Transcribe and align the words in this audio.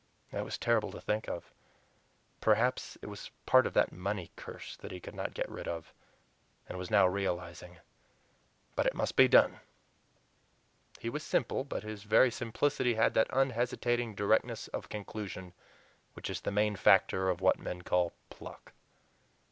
It 0.31 0.43
was 0.43 0.57
terrible 0.57 0.89
to 0.93 0.99
think 0.99 1.29
of; 1.29 1.51
perhaps 2.39 2.97
it 3.03 3.05
was 3.05 3.29
part 3.45 3.67
of 3.67 3.75
that 3.75 3.91
money 3.91 4.31
curse 4.35 4.75
that 4.77 4.89
he 4.91 4.99
could 4.99 5.13
not 5.13 5.35
get 5.35 5.47
rid 5.47 5.67
of, 5.67 5.93
and 6.67 6.75
was 6.75 6.89
now 6.89 7.05
realizing; 7.05 7.77
but 8.75 8.87
it 8.87 8.95
MUST 8.95 9.15
be 9.15 9.27
done. 9.27 9.59
He 10.97 11.11
was 11.11 11.21
simple, 11.21 11.63
but 11.63 11.83
his 11.83 12.01
very 12.01 12.31
simplicity 12.31 12.95
had 12.95 13.13
that 13.13 13.27
unhesitating 13.29 14.15
directness 14.15 14.67
of 14.69 14.89
conclusion 14.89 15.53
which 16.13 16.31
is 16.31 16.41
the 16.41 16.51
main 16.51 16.75
factor 16.75 17.29
of 17.29 17.39
what 17.39 17.59
men 17.59 17.83
call 17.83 18.13
"pluck." 18.31 18.73